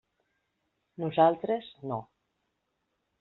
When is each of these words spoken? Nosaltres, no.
Nosaltres, 1.03 1.69
no. 1.91 1.99